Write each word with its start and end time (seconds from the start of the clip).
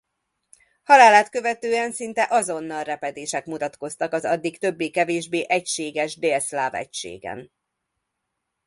Halálát 0.83 1.29
követően 1.29 1.91
szinte 1.91 2.27
azonnal 2.29 2.83
repedések 2.83 3.45
mutatkoztak 3.45 4.13
az 4.13 4.25
addig 4.25 4.57
többé-kevésbé 4.57 5.45
egységes 5.47 6.17
délszláv 6.17 6.73
egységen. 6.73 7.51